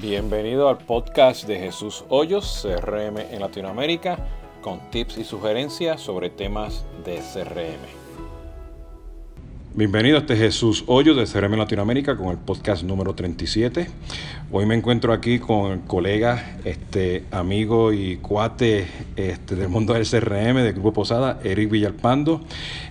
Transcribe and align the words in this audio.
Bienvenido 0.00 0.68
al 0.68 0.76
podcast 0.76 1.44
de 1.46 1.58
Jesús 1.58 2.04
Hoyos, 2.10 2.60
CRM 2.62 3.16
en 3.16 3.40
Latinoamérica, 3.40 4.18
con 4.60 4.90
tips 4.90 5.16
y 5.16 5.24
sugerencias 5.24 6.02
sobre 6.02 6.28
temas 6.28 6.84
de 7.02 7.16
CRM. 7.32 8.05
Bienvenido 9.76 10.16
este 10.16 10.38
Jesús 10.38 10.84
Hoyos 10.86 11.18
de 11.18 11.26
CRM 11.26 11.54
Latinoamérica 11.58 12.16
con 12.16 12.28
el 12.28 12.38
podcast 12.38 12.82
número 12.82 13.14
37. 13.14 13.86
Hoy 14.50 14.64
me 14.64 14.74
encuentro 14.74 15.12
aquí 15.12 15.38
con 15.38 15.70
el 15.70 15.80
colega, 15.80 16.56
este, 16.64 17.24
amigo 17.30 17.92
y 17.92 18.16
cuate 18.16 18.86
este, 19.16 19.54
del 19.54 19.68
mundo 19.68 19.92
del 19.92 20.08
CRM, 20.08 20.62
del 20.62 20.72
Grupo 20.72 20.94
Posada, 20.94 21.40
Eric 21.44 21.68
Villalpando. 21.68 22.40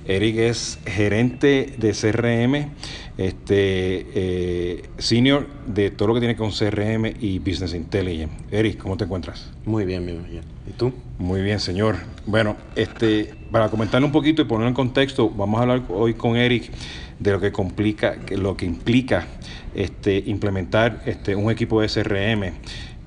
Eric 0.06 0.38
es 0.38 0.78
gerente 0.86 1.74
de 1.76 1.92
CRM, 1.92 2.70
este, 3.18 4.06
eh, 4.14 4.84
senior 5.00 5.48
de 5.66 5.90
todo 5.90 6.10
lo 6.10 6.14
que 6.14 6.20
tiene 6.20 6.36
con 6.36 6.52
CRM 6.52 7.16
y 7.20 7.40
Business 7.40 7.74
Intelligence. 7.74 8.32
Eric, 8.52 8.78
¿cómo 8.78 8.96
te 8.96 9.06
encuentras? 9.06 9.52
Muy 9.66 9.86
bien, 9.86 10.06
bien. 10.06 10.24
¿Y 10.68 10.74
tú? 10.74 10.94
Muy 11.18 11.42
bien, 11.42 11.62
señor. 11.62 11.96
Bueno, 12.26 12.58
este, 12.76 13.34
para 13.50 13.70
comentarle 13.70 14.06
un 14.06 14.12
poquito 14.12 14.42
y 14.42 14.46
ponerlo 14.46 14.68
en 14.68 14.74
contexto, 14.74 15.30
vamos 15.30 15.60
a 15.60 15.62
hablar 15.62 15.84
hoy 15.88 16.14
con 16.14 16.36
Eric 16.36 16.70
de 17.20 17.32
lo 17.32 17.40
que 17.40 17.54
complica, 17.54 18.18
lo 18.32 18.58
que 18.58 18.66
implica 18.66 19.26
este, 19.74 20.22
implementar 20.26 21.02
este, 21.06 21.36
un 21.36 21.50
equipo 21.50 21.80
de 21.80 21.88
CRM. 21.88 22.54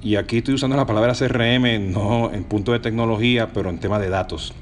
Y 0.00 0.16
aquí 0.16 0.38
estoy 0.38 0.54
usando 0.54 0.76
la 0.76 0.86
palabra 0.86 1.12
CRM 1.12 1.92
no 1.92 2.32
en 2.32 2.44
punto 2.44 2.72
de 2.72 2.78
tecnología, 2.78 3.52
pero 3.52 3.68
en 3.68 3.78
tema 3.78 3.98
de 3.98 4.08
datos. 4.08 4.54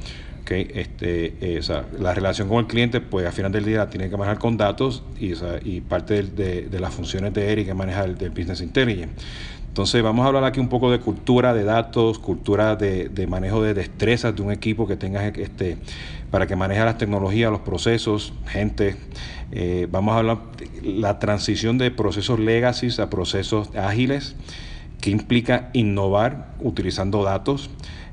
Este, 0.48 1.34
eh, 1.40 1.60
la 1.98 2.14
relación 2.14 2.48
con 2.48 2.58
el 2.58 2.66
cliente, 2.66 3.00
pues 3.00 3.26
al 3.26 3.32
final 3.32 3.50
del 3.50 3.64
día 3.64 3.90
tiene 3.90 4.08
que 4.08 4.16
manejar 4.16 4.38
con 4.38 4.56
datos 4.56 5.02
y, 5.18 5.32
y 5.64 5.80
parte 5.80 6.22
de, 6.22 6.68
de, 6.68 6.80
las 6.80 6.94
funciones 6.94 7.34
de 7.34 7.50
Eric 7.50 7.68
es 7.68 7.74
manejar 7.74 8.08
el, 8.08 8.30
Business 8.30 8.60
Intelligence. 8.60 9.12
Entonces 9.76 10.02
vamos 10.02 10.24
a 10.24 10.28
hablar 10.28 10.44
aquí 10.44 10.58
un 10.58 10.70
poco 10.70 10.90
de 10.90 11.00
cultura 11.00 11.52
de 11.52 11.62
datos, 11.62 12.18
cultura 12.18 12.76
de, 12.76 13.26
manejo 13.28 13.62
de 13.62 13.74
destrezas 13.74 14.34
de 14.34 14.40
un 14.40 14.50
equipo 14.50 14.86
que 14.86 14.96
tenga 14.96 15.28
este, 15.28 15.76
para 16.30 16.46
que 16.46 16.56
maneje 16.56 16.82
las 16.82 16.96
tecnologías, 16.96 17.50
los 17.50 17.60
procesos, 17.60 18.32
gente. 18.46 18.96
Eh, 19.52 19.86
vamos 19.90 20.14
a 20.14 20.20
hablar 20.20 20.38
de 20.56 20.70
la 20.82 21.18
transición 21.18 21.76
de 21.76 21.90
procesos 21.90 22.40
legacy 22.40 22.88
a 22.98 23.10
procesos 23.10 23.68
ágiles, 23.76 24.34
que 25.02 25.10
implica 25.10 25.68
innovar 25.74 26.54
utilizando 26.60 27.22
datos. 27.22 27.68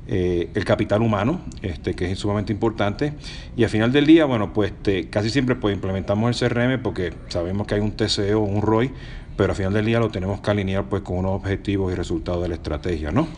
Eh, 0.06 0.50
el 0.52 0.66
capital 0.66 1.00
humano, 1.00 1.40
este, 1.62 1.94
que 1.94 2.12
es 2.12 2.18
sumamente 2.18 2.52
importante. 2.52 3.14
Y 3.56 3.64
al 3.64 3.70
final 3.70 3.90
del 3.90 4.04
día, 4.04 4.26
bueno, 4.26 4.52
pues 4.52 4.72
este, 4.72 5.08
casi 5.08 5.30
siempre 5.30 5.56
pues, 5.56 5.74
implementamos 5.74 6.42
el 6.42 6.50
CRM 6.50 6.82
porque 6.82 7.14
sabemos 7.28 7.66
que 7.66 7.76
hay 7.76 7.80
un 7.80 7.92
TCO, 7.92 8.38
un 8.38 8.60
ROI, 8.60 8.92
pero 9.36 9.52
al 9.52 9.56
final 9.56 9.72
del 9.72 9.86
día 9.86 10.00
lo 10.00 10.10
tenemos 10.10 10.40
que 10.40 10.50
alinear 10.50 10.84
pues, 10.84 11.02
con 11.02 11.18
unos 11.18 11.32
objetivos 11.32 11.92
y 11.92 11.96
resultados 11.96 12.42
de 12.42 12.48
la 12.48 12.54
estrategia, 12.54 13.10
¿no? 13.10 13.28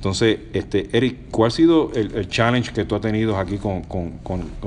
Entonces, 0.00 0.38
este, 0.54 0.88
Eric, 0.96 1.30
¿cuál 1.30 1.48
ha 1.48 1.50
sido 1.50 1.92
el, 1.94 2.26
challenge 2.26 2.72
que 2.72 2.86
tú 2.86 2.94
has 2.94 3.02
tenido 3.02 3.36
aquí 3.36 3.58
con, 3.58 3.82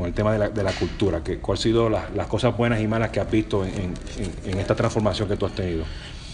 el 0.06 0.14
tema 0.14 0.32
de 0.32 0.38
la, 0.38 0.50
de 0.50 0.62
la 0.62 0.72
cultura? 0.74 1.24
¿Qué, 1.24 1.40
¿Cuáles 1.40 1.62
han 1.62 1.64
sido 1.64 1.90
las, 1.90 2.28
cosas 2.28 2.56
buenas 2.56 2.82
y 2.82 2.88
malas 2.88 3.10
que 3.10 3.20
has 3.20 3.32
visto 3.32 3.66
en, 3.66 3.96
esta 4.60 4.76
transformación 4.76 5.28
que 5.28 5.36
tú 5.36 5.48
has 5.48 5.56
tenido? 5.56 5.86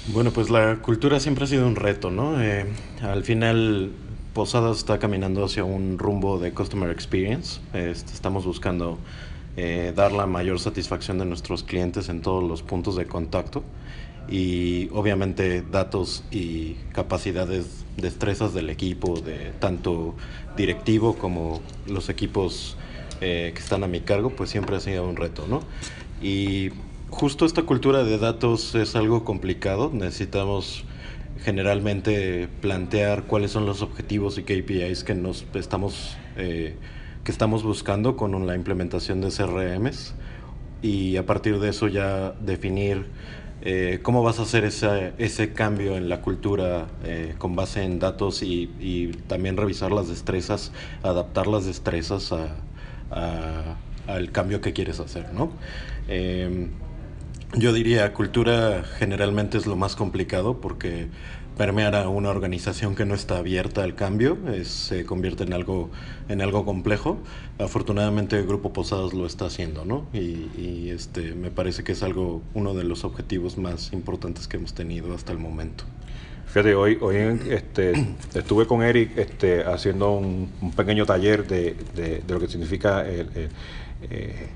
Bueno, 0.08 0.32
pues 0.32 0.50
la 0.50 0.80
cultura 0.82 1.22
siempre 1.22 1.46
ha 1.46 1.48
sido 1.48 1.66
un 1.66 1.78
reto, 1.78 2.12
¿no? 2.12 2.42
Eh, 2.42 2.66
al 3.02 3.24
final, 3.24 3.94
Posadas 4.34 4.80
está 4.80 5.00
caminando 5.00 5.46
hacia 5.46 5.64
un 5.64 5.98
rumbo 5.98 6.38
de 6.38 6.52
Customer 6.52 6.90
Experience. 6.90 7.62
Este, 7.74 8.12
estamos 8.12 8.46
buscando 8.46 8.98
eh, 9.56 9.94
dar 9.96 10.12
la 10.12 10.26
mayor 10.26 10.60
satisfacción 10.60 11.20
de 11.20 11.26
nuestros 11.26 11.64
clientes 11.64 12.10
en 12.10 12.22
todos 12.22 12.44
los 12.44 12.64
puntos 12.64 12.98
de 12.98 13.06
contacto 13.06 13.64
y 14.30 14.90
obviamente 14.94 15.64
datos 15.64 16.24
y 16.32 16.76
capacidades, 16.94 17.84
destrezas 17.98 18.54
del 18.54 18.70
equipo, 18.70 19.20
de 19.20 19.52
tanto 19.60 20.16
directivo 20.56 21.16
como 21.16 21.62
los 21.88 22.10
equipos 22.10 22.78
eh, 23.22 23.52
que 23.56 23.60
están 23.60 23.84
a 23.84 23.88
mi 23.88 24.02
cargo, 24.02 24.30
pues 24.30 24.50
siempre 24.50 24.76
ha 24.76 24.80
sido 24.80 25.08
un 25.08 25.16
reto, 25.16 25.48
¿no? 25.48 25.62
Y 26.22 26.70
justo 27.10 27.46
esta 27.46 27.64
cultura 27.64 28.04
de 28.04 28.18
datos 28.18 28.76
es 28.76 28.96
algo 28.96 29.24
complicado, 29.24 29.90
necesitamos 29.94 30.86
generalmente 31.44 32.50
plantear 32.62 33.24
cuáles 33.24 33.52
son 33.52 33.66
los 33.66 33.82
objetivos 33.82 34.38
y 34.38 34.44
KPIs 34.44 35.04
que 35.04 35.16
nos 35.16 35.46
estamos 35.54 36.18
eh, 36.38 36.76
que 37.24 37.32
estamos 37.32 37.64
buscando 37.64 38.16
con 38.18 38.46
la 38.46 38.56
implementación 38.56 39.22
de 39.22 39.30
CRMs 39.30 40.14
y 40.82 41.18
a 41.18 41.26
partir 41.26 41.60
de 41.60 41.70
eso 41.70 41.88
ya 41.88 42.32
definir 42.40 43.06
eh, 43.62 44.00
¿Cómo 44.02 44.24
vas 44.24 44.40
a 44.40 44.44
hacer 44.44 44.64
ese, 44.64 45.14
ese 45.18 45.52
cambio 45.54 45.98
en 45.98 46.08
la 46.08 46.22
cultura 46.22 46.88
eh, 47.04 47.36
con 47.38 47.56
base 47.56 47.84
en 47.84 48.00
datos 48.00 48.42
y, 48.42 49.12
también 49.28 49.58
revisar 49.58 49.92
las 49.92 50.08
destrezas, 50.08 50.72
adaptar 51.04 51.48
las 51.48 51.66
destrezas 51.66 52.32
a, 52.32 53.78
al 54.08 54.32
cambio 54.32 54.62
que 54.62 54.72
quieres 54.72 55.00
hacer? 55.00 55.34
¿no? 55.34 55.52
Eh, 56.08 56.70
yo 57.56 57.74
diría, 57.74 58.14
cultura 58.14 58.84
generalmente 58.98 59.58
es 59.58 59.66
lo 59.66 59.76
más 59.76 59.96
complicado 59.96 60.62
porque 60.62 61.08
permear 61.60 61.94
a 61.94 62.08
una 62.08 62.30
organización 62.30 62.96
que 62.96 63.04
no 63.04 63.14
está 63.14 63.38
abierta 63.38 63.84
al 63.84 63.94
cambio 63.94 64.38
se 64.64 65.04
convierte 65.04 65.44
en 65.44 65.52
algo, 65.52 65.90
en 66.30 66.42
algo 66.42 66.64
complejo. 66.64 67.18
Afortunadamente 67.58 68.38
el 68.38 68.48
Grupo 68.48 68.72
Posadas 68.72 69.14
lo 69.14 69.26
está 69.26 69.48
haciendo, 69.48 69.84
¿no? 69.84 70.08
Y, 70.14 70.90
este, 70.90 71.34
me 71.36 71.52
parece 71.52 71.84
que 71.84 71.92
es 71.92 72.02
algo, 72.02 72.42
uno 72.54 72.74
de 72.74 72.86
los 72.86 73.04
objetivos 73.04 73.58
más 73.58 73.92
importantes 73.92 74.48
que 74.48 74.56
hemos 74.56 74.74
tenido 74.74 75.14
hasta 75.14 75.34
el 75.34 75.38
momento. 75.38 75.84
Fíjate, 76.46 76.76
hoy, 76.76 76.98
hoy 77.02 77.18
este, 77.50 77.92
estuve 78.36 78.66
con 78.66 78.82
Eric 78.82 79.18
este, 79.18 79.66
haciendo 79.66 80.14
un, 80.14 80.50
pequeño 80.78 81.06
taller 81.06 81.46
de, 81.46 81.76
de, 81.94 82.24
lo 82.30 82.40
que 82.40 82.48
significa 82.48 83.06
el, 83.06 83.50
eh, 84.10 84.48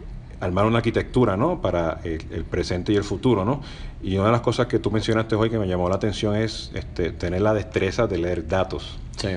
armar 0.43 0.65
una 0.65 0.77
arquitectura 0.77 1.37
¿no? 1.37 1.61
para 1.61 1.99
el, 2.03 2.45
presente 2.45 2.93
y 2.93 2.95
el 2.95 3.03
futuro. 3.03 3.45
¿no? 3.45 3.61
Y 4.01 4.15
una 4.17 4.27
de 4.27 4.31
las 4.33 4.41
cosas 4.41 4.67
que 4.67 4.79
tú 4.79 4.91
mencionaste 4.91 5.35
hoy 5.35 5.49
que 5.49 5.57
me 5.57 5.67
llamó 5.67 5.89
la 5.89 5.95
atención 5.95 6.35
es 6.35 6.71
este, 6.73 7.11
tener 7.11 7.41
la 7.41 7.53
destreza 7.53 8.07
de 8.07 8.17
leer 8.17 8.47
datos. 8.47 8.97
Sí. 9.17 9.29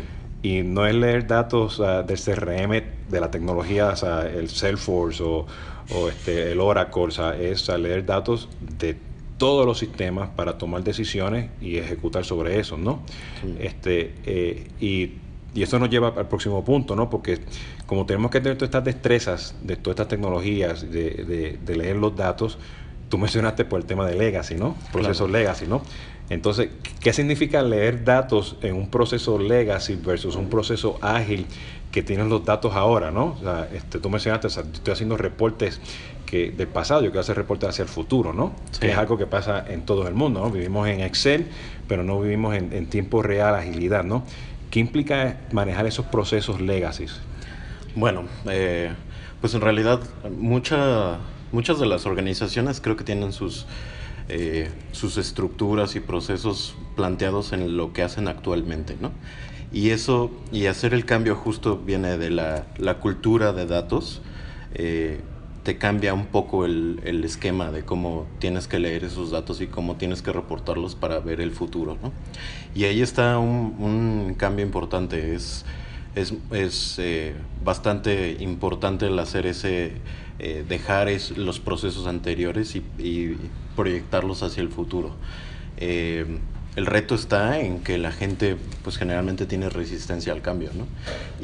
Y 0.42 0.62
no 0.62 0.86
es 0.86 0.94
leer 0.94 1.26
datos 1.26 1.82
del 2.06 2.18
CRM, 2.18 2.82
de 3.08 3.20
la 3.20 3.30
tecnología, 3.30 3.88
o 3.88 3.96
sea, 3.96 4.22
el 4.22 4.48
Salesforce 4.48 5.22
o, 5.22 5.46
o 5.94 6.08
este, 6.08 6.52
el 6.52 6.60
Oracle, 6.60 7.02
o 7.02 7.10
sea, 7.10 7.34
es 7.36 7.68
leer 7.68 8.04
datos 8.04 8.48
de 8.78 8.96
todos 9.38 9.66
los 9.66 9.78
sistemas 9.78 10.30
para 10.30 10.56
tomar 10.58 10.82
decisiones 10.82 11.50
y 11.60 11.76
ejecutar 11.76 12.24
sobre 12.24 12.58
eso, 12.58 12.76
¿no? 12.76 13.02
Este, 13.58 14.14
eh, 14.24 14.68
y 14.80 15.12
y 15.56 15.62
eso 15.62 15.78
nos 15.78 15.88
lleva 15.88 16.08
al 16.08 16.28
próximo 16.28 16.62
punto, 16.62 16.94
¿no? 16.94 17.08
Porque 17.08 17.40
como 17.86 18.04
tenemos 18.04 18.30
que 18.30 18.40
tener 18.40 18.58
todas 18.58 18.68
estas 18.68 18.84
destrezas 18.84 19.54
de 19.62 19.76
todas 19.76 19.94
estas 19.94 20.08
tecnologías, 20.08 20.82
de, 20.90 21.58
de, 21.64 21.76
leer 21.76 21.96
los 21.96 22.14
datos, 22.14 22.58
tú 23.08 23.16
mencionaste 23.16 23.64
por 23.64 23.80
el 23.80 23.86
tema 23.86 24.06
de 24.06 24.16
legacy, 24.16 24.54
¿no? 24.54 24.76
Procesos 24.92 25.30
legacy, 25.30 25.66
¿no? 25.66 25.80
Entonces, 26.28 26.68
¿qué 27.00 27.12
significa 27.14 27.62
leer 27.62 28.04
datos 28.04 28.56
en 28.60 28.74
un 28.74 28.90
proceso 28.90 29.38
legacy 29.38 29.94
versus 29.94 30.36
un 30.36 30.50
proceso 30.50 30.98
ágil 31.00 31.46
que 31.90 32.02
tienen 32.02 32.28
los 32.28 32.44
datos 32.44 32.74
ahora, 32.74 33.10
¿no? 33.10 33.36
O 33.40 33.42
sea, 33.42 33.68
este, 33.72 33.98
tú 33.98 34.10
mencionaste, 34.10 34.48
o 34.48 34.50
sea, 34.50 34.64
yo 34.64 34.72
estoy 34.74 34.92
haciendo 34.92 35.16
reportes 35.16 35.80
que 36.26 36.50
del 36.50 36.68
pasado, 36.68 37.00
yo 37.00 37.10
quiero 37.10 37.20
hacer 37.20 37.36
reportes 37.36 37.70
hacia 37.70 37.84
el 37.84 37.88
futuro, 37.88 38.34
¿no? 38.34 38.52
Que 38.78 38.90
es 38.90 38.98
algo 38.98 39.16
que 39.16 39.26
pasa 39.26 39.64
en 39.66 39.86
todo 39.86 40.06
el 40.06 40.12
mundo, 40.12 40.40
¿no? 40.40 40.50
Vivimos 40.50 40.86
en 40.88 41.00
Excel, 41.00 41.46
pero 41.88 42.02
no 42.02 42.20
vivimos 42.20 42.54
en, 42.54 42.74
en 42.74 42.86
tiempo 42.86 43.22
real, 43.22 43.54
agilidad, 43.54 44.04
¿no? 44.04 44.24
¿Qué 44.76 44.80
implica 44.80 45.38
manejar 45.52 45.86
esos 45.86 46.04
procesos 46.04 46.60
legacy? 46.60 47.06
Bueno, 47.94 48.24
eh, 48.44 48.92
pues 49.40 49.54
en 49.54 49.62
realidad 49.62 50.02
mucha, 50.38 51.16
muchas 51.50 51.80
de 51.80 51.86
las 51.86 52.04
organizaciones 52.04 52.82
creo 52.82 52.94
que 52.94 53.02
tienen 53.02 53.32
sus, 53.32 53.64
eh, 54.28 54.68
sus 54.92 55.16
estructuras 55.16 55.96
y 55.96 56.00
procesos 56.00 56.76
planteados 56.94 57.54
en 57.54 57.78
lo 57.78 57.94
que 57.94 58.02
hacen 58.02 58.28
actualmente, 58.28 58.98
¿no? 59.00 59.12
Y 59.72 59.92
eso, 59.92 60.30
y 60.52 60.66
hacer 60.66 60.92
el 60.92 61.06
cambio 61.06 61.36
justo 61.36 61.78
viene 61.78 62.18
de 62.18 62.28
la, 62.28 62.66
la 62.76 62.98
cultura 62.98 63.54
de 63.54 63.64
datos. 63.64 64.20
Eh, 64.74 65.22
te 65.66 65.78
cambia 65.78 66.14
un 66.14 66.26
poco 66.26 66.64
el, 66.64 67.00
el, 67.02 67.24
esquema 67.24 67.72
de 67.72 67.84
cómo 67.84 68.28
tienes 68.38 68.68
que 68.68 68.78
leer 68.78 69.02
esos 69.02 69.32
datos 69.32 69.60
y 69.60 69.66
cómo 69.66 69.96
tienes 69.96 70.22
que 70.22 70.32
reportarlos 70.32 70.94
para 70.94 71.18
ver 71.18 71.40
el 71.40 71.50
futuro. 71.50 71.98
¿no? 72.00 72.12
Y 72.72 72.84
ahí 72.84 73.02
está 73.02 73.36
un, 73.38 73.74
un 73.80 74.34
cambio 74.34 74.64
importante. 74.64 75.34
Es, 75.34 75.64
es, 76.14 76.34
es 76.52 77.00
eh, 77.00 77.34
bastante 77.64 78.36
importante 78.38 79.08
el 79.08 79.18
hacer 79.18 79.44
ese, 79.44 79.94
eh, 80.38 80.64
dejar 80.68 81.08
es, 81.08 81.36
los 81.36 81.58
procesos 81.58 82.06
anteriores 82.06 82.76
y, 82.76 83.36
proyectarlos 83.74 84.44
hacia 84.44 84.62
el 84.62 84.68
futuro. 84.68 85.16
Eh, 85.78 86.38
el 86.76 86.86
reto 86.86 87.14
está 87.14 87.58
en 87.58 87.80
que 87.80 87.98
la 87.98 88.12
gente 88.12 88.56
pues 88.84 88.96
generalmente 88.96 89.46
tiene 89.46 89.68
resistencia 89.68 90.32
al 90.32 90.42
cambio, 90.42 90.70
¿no? 90.74 90.86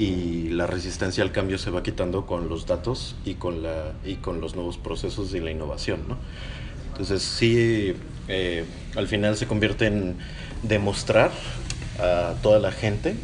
Y 0.01 0.51
la 0.51 0.67
resistencia 0.67 1.25
al 1.25 1.33
cambio 1.33 1.59
se 1.59 1.71
va 1.71 1.83
quitando 1.83 2.27
con 2.27 2.49
los 2.49 2.67
datos 2.67 3.17
y 3.25 3.35
con, 3.35 3.63
la, 3.63 3.93
y 4.05 4.17
con 4.17 4.41
los 4.41 4.55
nuevos 4.55 4.79
procesos 4.79 5.35
y 5.35 5.41
la 5.41 5.51
innovación, 5.51 6.01
¿no? 6.09 6.17
Entonces 6.93 7.23
sí, 7.23 7.95
Eh, 8.29 8.65
al 8.95 9.09
final 9.09 9.37
se 9.37 9.47
convierte 9.47 9.87
en 9.87 10.15
demostrar 10.63 11.33
a 11.99 12.35
toda 12.41 12.61
la 12.61 12.71
gente 12.71 13.17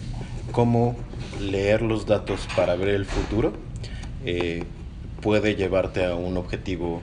cómo 0.51 0.97
leer 1.41 1.83
los 1.83 2.05
datos 2.05 2.41
para 2.57 2.75
ver 2.75 2.89
el 2.89 3.05
futuro 3.05 3.53
eh, 4.25 4.65
puede 5.23 5.55
llevarte 5.55 6.05
a 6.05 6.17
un 6.17 6.37
objetivo 6.37 7.01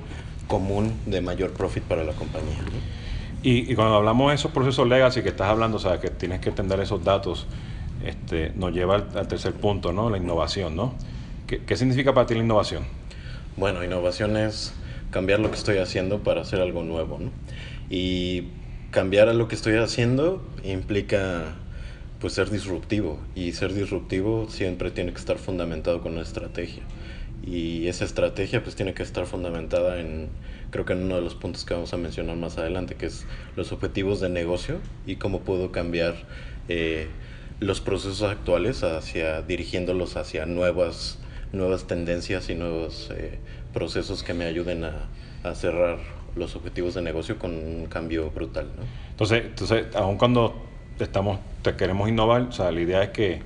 común 0.48 0.92
de 1.06 1.22
mayor 1.22 1.52
profit 1.52 1.84
para 1.84 2.04
la 2.04 2.12
compañía. 2.12 2.58
Y, 3.48 3.76
cuando 3.76 3.94
hablamos 3.94 4.30
de 4.30 4.36
esos 4.38 4.50
procesos 4.50 4.88
legacy 4.88 5.22
que 5.22 5.30
estás 5.30 5.48
hablando, 5.48 5.78
o 5.78 5.80
sea, 5.80 6.00
que 6.00 6.10
tienes 6.10 6.40
que 6.40 6.50
entender 6.50 6.80
esos 6.80 7.04
datos, 7.04 7.46
este, 8.04 8.52
nos 8.56 8.74
lleva 8.74 8.96
al, 8.96 9.28
tercer 9.28 9.54
punto, 9.54 9.94
¿no? 9.94 10.10
La 10.10 10.18
innovación, 10.18 10.76
¿no? 10.76 10.96
¿Qué, 11.46 11.60
¿Qué, 11.64 11.78
significa 11.78 12.12
para 12.16 12.26
ti 12.26 12.34
la 12.34 12.40
innovación? 12.40 12.86
Bueno, 13.56 13.84
innovación 13.84 14.36
es 14.36 14.74
cambiar 15.12 15.42
lo 15.42 15.52
que 15.52 15.58
estoy 15.58 15.78
haciendo 15.78 16.24
para 16.24 16.42
hacer 16.42 16.60
algo 16.60 16.82
nuevo, 16.82 17.20
¿no? 17.20 17.30
Y 17.88 18.48
cambiar 18.90 19.30
a 19.30 19.34
lo 19.34 19.48
que 19.48 19.54
estoy 19.54 19.76
haciendo 19.76 20.44
implica 20.64 21.54
pues 22.20 22.34
ser 22.34 22.50
disruptivo 22.50 23.20
y 23.36 23.52
ser 23.52 23.76
disruptivo 23.76 24.48
siempre 24.50 24.90
tiene 24.90 25.12
que 25.14 25.20
estar 25.20 25.38
fundamentado 25.38 26.02
con 26.02 26.14
una 26.14 26.24
estrategia 26.24 26.82
y 27.46 27.88
esa 27.88 28.06
estrategia 28.06 28.64
pues 28.64 28.76
tiene 28.76 28.94
que 28.94 29.04
estar 29.04 29.26
fundamentada 29.26 30.00
en 30.00 30.30
creo 30.76 30.84
que 30.84 30.92
en 30.92 31.04
uno 31.04 31.16
de 31.16 31.22
los 31.22 31.36
puntos 31.36 31.64
que 31.64 31.74
vamos 31.74 31.94
a 31.94 31.98
mencionar 31.98 32.36
más 32.36 32.58
adelante 32.58 32.96
que 32.96 33.06
es 33.06 33.26
los 33.56 33.72
objetivos 33.72 34.20
de 34.20 34.28
negocio 34.28 34.82
y 35.06 35.16
cómo 35.16 35.40
puedo 35.40 35.72
cambiar 35.72 36.16
eh, 36.68 37.08
los 37.62 37.80
procesos 37.80 38.24
actuales 38.24 38.84
hacia 38.84 39.42
dirigiéndolos 39.42 40.18
hacia 40.18 40.46
nuevas 40.46 41.18
nuevas 41.54 41.88
tendencias 41.88 42.50
y 42.50 42.56
nuevos 42.56 43.10
eh, 43.16 43.40
procesos 43.74 44.22
que 44.22 44.34
me 44.34 44.44
ayuden 44.44 44.84
a, 44.84 45.08
cerrar 45.54 46.00
los 46.36 46.58
objetivos 46.58 46.96
de 46.96 47.04
negocio 47.04 47.40
con 47.40 47.52
un 47.54 47.86
cambio 47.86 48.32
brutal 48.32 48.66
¿no? 48.76 48.84
entonces 49.12 49.46
entonces 49.46 49.96
aun 49.96 50.18
cuando 50.18 50.62
estamos 51.00 51.40
te 51.62 51.76
queremos 51.78 52.10
innovar 52.10 52.42
o 52.42 52.52
sea 52.52 52.70
la 52.72 52.82
idea 52.82 53.04
es 53.04 53.10
que, 53.12 53.42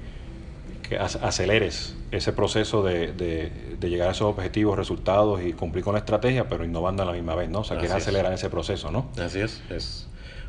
que 0.88 0.98
aceleres 0.98 1.96
ese 2.11 2.33
proceso 2.33 2.83
de, 2.83 3.13
de, 3.13 3.51
de, 3.79 3.89
llegar 3.89 4.09
a 4.09 4.11
esos 4.11 4.27
objetivos, 4.27 4.77
resultados 4.77 5.41
y 5.44 5.53
cumplir 5.53 5.83
con 5.83 5.94
la 5.94 6.00
estrategia, 6.00 6.47
pero 6.50 6.65
innovando 6.65 7.03
a 7.03 7.06
la 7.06 7.11
misma 7.11 7.35
vez, 7.35 7.50
¿no? 7.50 7.59
O 7.59 7.63
sea, 7.63 7.77
quieres 7.77 7.95
acelerar 7.95 8.33
ese 8.33 8.50
proceso, 8.50 8.91
¿no? 8.91 9.09
Así 9.17 9.39
es, 9.39 9.61
es 9.69 10.07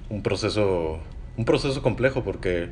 un 0.08 0.22
proceso, 0.22 1.00
un 1.36 1.44
proceso 1.44 1.82
complejo 1.82 2.24
porque 2.24 2.70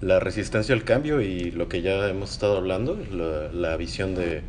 la 0.00 0.20
resistencia 0.20 0.74
al 0.74 0.84
cambio 0.84 1.20
y 1.20 1.50
lo 1.50 1.68
que 1.68 1.82
ya 1.82 2.08
hemos 2.08 2.30
estado 2.30 2.56
hablando, 2.56 2.96
la, 3.10 3.52
la 3.52 3.76
visión 3.76 4.14
de, 4.14 4.42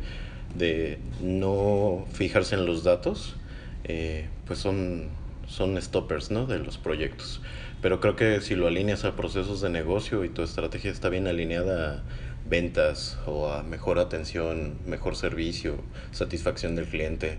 de, 0.54 0.98
no 1.20 2.06
fijarse 2.12 2.54
en 2.54 2.66
los 2.66 2.84
datos, 2.84 3.36
eh, 3.84 4.28
pues 4.46 4.60
son, 4.60 5.08
son 5.48 5.80
stoppers, 5.80 6.30
¿no? 6.30 6.46
De 6.46 6.58
los 6.58 6.78
proyectos. 6.78 7.40
Pero 7.82 8.00
creo 8.00 8.14
que 8.14 8.40
si 8.40 8.54
lo 8.54 8.66
alineas 8.66 9.04
a 9.04 9.16
procesos 9.16 9.60
de 9.60 9.70
negocio 9.70 10.24
y 10.24 10.28
tu 10.28 10.42
estrategia 10.42 10.90
está 10.90 11.08
bien 11.08 11.26
alineada 11.26 12.02
ventas 12.50 13.18
o 13.26 13.50
a 13.50 13.62
mejor 13.62 13.98
atención, 13.98 14.74
mejor 14.86 15.16
servicio, 15.16 15.76
satisfacción 16.12 16.76
del 16.76 16.86
cliente, 16.86 17.38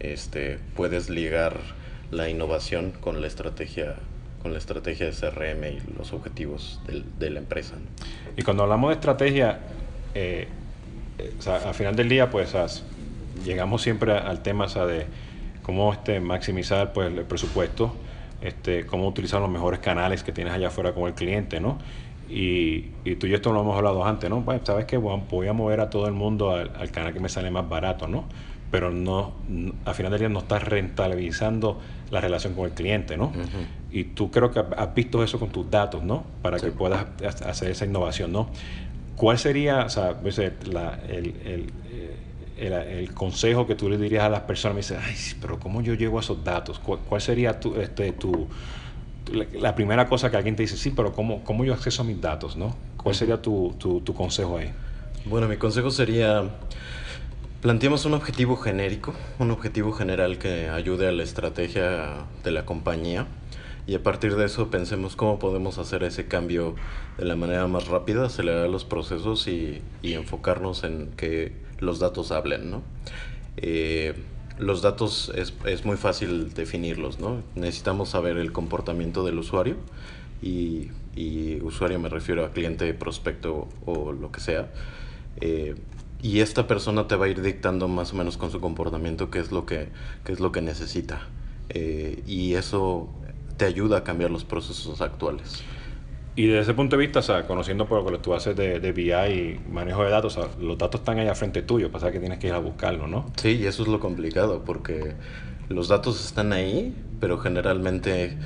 este, 0.00 0.58
puedes 0.74 1.10
ligar 1.10 1.58
la 2.10 2.28
innovación 2.28 2.90
con 2.92 3.20
la 3.20 3.26
estrategia 3.26 3.96
con 4.42 4.52
la 4.52 4.58
estrategia 4.58 5.06
de 5.06 5.12
CRM 5.12 5.64
y 5.64 5.98
los 5.98 6.12
objetivos 6.12 6.80
de, 6.86 7.02
de 7.18 7.30
la 7.30 7.40
empresa. 7.40 7.74
Y 8.36 8.42
cuando 8.42 8.62
hablamos 8.62 8.90
de 8.90 8.94
estrategia, 8.94 9.58
eh, 10.14 10.46
o 11.36 11.42
sea, 11.42 11.56
al 11.56 11.74
final 11.74 11.96
del 11.96 12.08
día, 12.08 12.30
pues 12.30 12.54
llegamos 13.44 13.82
siempre 13.82 14.12
al 14.12 14.42
tema 14.42 14.66
o 14.66 14.86
de 14.86 15.06
cómo 15.62 15.92
este, 15.92 16.20
maximizar 16.20 16.92
pues, 16.92 17.12
el 17.12 17.24
presupuesto, 17.24 17.94
este, 18.40 18.86
cómo 18.86 19.08
utilizar 19.08 19.40
los 19.40 19.50
mejores 19.50 19.80
canales 19.80 20.22
que 20.22 20.30
tienes 20.32 20.54
allá 20.54 20.68
afuera 20.68 20.92
con 20.92 21.08
el 21.08 21.14
cliente, 21.14 21.60
¿no? 21.60 21.78
Y, 22.28 22.86
y, 23.04 23.14
tú 23.16 23.26
y 23.26 23.34
esto 23.34 23.52
lo 23.52 23.60
hemos 23.60 23.76
hablado 23.76 24.04
antes, 24.04 24.28
¿no? 24.28 24.44
Pues, 24.44 24.60
¿sabes 24.64 24.84
qué? 24.84 24.96
Voy 24.96 25.48
a 25.48 25.52
mover 25.52 25.80
a 25.80 25.90
todo 25.90 26.06
el 26.06 26.12
mundo 26.12 26.50
al, 26.50 26.72
al, 26.76 26.90
canal 26.90 27.12
que 27.12 27.20
me 27.20 27.28
sale 27.28 27.50
más 27.50 27.68
barato, 27.68 28.08
¿no? 28.08 28.24
Pero 28.70 28.90
no, 28.90 29.32
no, 29.48 29.72
al 29.84 29.94
final 29.94 30.10
del 30.10 30.18
día 30.18 30.28
no 30.28 30.40
estás 30.40 30.64
rentabilizando 30.64 31.80
la 32.10 32.20
relación 32.20 32.54
con 32.54 32.66
el 32.66 32.72
cliente, 32.72 33.16
¿no? 33.16 33.26
Uh 33.26 33.30
-huh. 33.30 33.66
Y 33.92 34.04
tú 34.04 34.30
creo 34.30 34.50
que 34.50 34.58
has 34.58 34.94
visto 34.94 35.22
eso 35.22 35.38
con 35.38 35.50
tus 35.50 35.70
datos, 35.70 36.02
¿no? 36.02 36.24
Para 36.42 36.58
sí. 36.58 36.66
que 36.66 36.72
puedas 36.72 37.06
hacer 37.42 37.70
esa 37.70 37.84
innovación, 37.84 38.32
¿no? 38.32 38.48
¿Cuál 39.14 39.38
sería, 39.38 39.84
o 39.84 39.88
sea, 39.88 40.16
la, 40.70 40.98
el, 41.08 41.34
el, 41.44 41.72
el, 42.58 42.72
el, 42.72 43.14
consejo 43.14 43.66
que 43.66 43.74
tú 43.74 43.88
le 43.88 43.96
dirías 43.96 44.24
a 44.24 44.28
las 44.28 44.40
personas? 44.40 44.74
Me 44.74 44.80
dicen, 44.80 44.98
ay, 45.02 45.14
pero 45.40 45.58
¿cómo 45.58 45.80
yo 45.80 45.94
llego 45.94 46.18
a 46.18 46.20
esos 46.20 46.44
datos? 46.44 46.78
¿Cuál, 46.80 46.98
cuál 47.08 47.20
sería 47.20 47.58
tu, 47.58 47.76
este, 47.76 48.12
tu 48.12 48.46
la 49.32 49.74
primera 49.74 50.08
cosa 50.08 50.30
que 50.30 50.36
alguien 50.36 50.56
te 50.56 50.62
dice, 50.62 50.76
sí, 50.76 50.90
pero 50.90 51.12
¿cómo, 51.12 51.42
cómo 51.44 51.64
yo 51.64 51.74
acceso 51.74 52.02
a 52.02 52.04
mis 52.04 52.20
datos? 52.20 52.56
¿no? 52.56 52.76
¿Cuál 52.96 53.14
sería 53.14 53.42
tu, 53.42 53.74
tu, 53.78 54.00
tu 54.00 54.14
consejo 54.14 54.58
ahí? 54.58 54.72
Bueno, 55.24 55.48
mi 55.48 55.56
consejo 55.56 55.90
sería, 55.90 56.50
planteemos 57.60 58.04
un 58.04 58.14
objetivo 58.14 58.56
genérico, 58.56 59.14
un 59.38 59.50
objetivo 59.50 59.92
general 59.92 60.38
que 60.38 60.68
ayude 60.68 61.08
a 61.08 61.12
la 61.12 61.22
estrategia 61.22 62.24
de 62.44 62.50
la 62.50 62.64
compañía 62.64 63.26
y 63.86 63.94
a 63.94 64.02
partir 64.02 64.36
de 64.36 64.46
eso 64.46 64.70
pensemos 64.70 65.16
cómo 65.16 65.38
podemos 65.38 65.78
hacer 65.78 66.02
ese 66.02 66.26
cambio 66.26 66.74
de 67.18 67.24
la 67.24 67.36
manera 67.36 67.66
más 67.66 67.86
rápida, 67.88 68.26
acelerar 68.26 68.68
los 68.68 68.84
procesos 68.84 69.46
y, 69.48 69.80
y 70.02 70.14
enfocarnos 70.14 70.84
en 70.84 71.10
que 71.16 71.52
los 71.78 71.98
datos 71.98 72.32
hablen, 72.32 72.70
¿no? 72.70 72.82
Eh, 73.56 74.14
los 74.58 74.82
datos 74.82 75.32
es, 75.34 75.54
es, 75.64 75.84
muy 75.84 75.96
fácil 75.96 76.52
definirlos, 76.54 77.20
¿no? 77.20 77.42
Necesitamos 77.54 78.10
saber 78.10 78.36
el 78.38 78.52
comportamiento 78.52 79.24
del 79.24 79.38
usuario 79.38 79.76
y, 80.42 80.88
y 81.14 81.60
usuario 81.62 81.98
me 81.98 82.08
refiero 82.08 82.44
a 82.44 82.52
cliente, 82.52 82.92
prospecto 82.94 83.68
o 83.84 84.12
lo 84.12 84.30
que 84.30 84.40
sea. 84.40 84.70
Eh, 85.40 85.74
y 86.22 86.40
esta 86.40 86.66
persona 86.66 87.06
te 87.08 87.16
va 87.16 87.26
a 87.26 87.28
ir 87.28 87.42
dictando 87.42 87.88
más 87.88 88.12
o 88.12 88.16
menos 88.16 88.36
con 88.36 88.50
su 88.50 88.60
comportamiento 88.60 89.30
qué 89.30 89.38
es 89.38 89.52
lo 89.52 89.66
que, 89.66 89.88
qué 90.24 90.32
es 90.32 90.40
lo 90.40 90.52
que 90.52 90.60
necesita. 90.60 91.20
Eh, 91.68 92.22
y 92.26 92.54
eso 92.54 93.08
te 93.56 93.64
ayuda 93.64 93.98
a 93.98 94.04
cambiar 94.04 94.30
los 94.30 94.44
procesos 94.44 95.00
actuales. 95.00 95.62
Y 96.36 96.46
desde 96.46 96.60
ese 96.60 96.74
punto 96.74 96.96
de 96.96 97.00
vista, 97.00 97.20
o 97.20 97.22
sea, 97.22 97.46
conociendo 97.46 97.86
por 97.86 98.02
lo 98.04 98.18
que 98.18 98.22
tú 98.22 98.34
haces 98.34 98.54
de, 98.54 98.78
de 98.78 98.92
BI 98.92 99.10
y 99.10 99.60
manejo 99.70 100.04
de 100.04 100.10
datos, 100.10 100.36
o 100.36 100.42
sea, 100.42 100.50
los 100.60 100.76
datos 100.76 101.00
están 101.00 101.18
allá 101.18 101.34
frente 101.34 101.62
tuyo, 101.62 101.90
pasa 101.90 102.12
que 102.12 102.20
tienes 102.20 102.38
que 102.38 102.48
ir 102.48 102.52
a 102.52 102.58
buscarlos, 102.58 103.08
¿no? 103.08 103.26
Sí, 103.36 103.58
y 103.60 103.66
eso 103.66 103.82
es 103.82 103.88
lo 103.88 104.00
complicado, 104.00 104.62
porque 104.64 105.14
los 105.70 105.88
datos 105.88 106.24
están 106.24 106.52
ahí, 106.52 106.94
pero 107.20 107.38
generalmente 107.38 108.36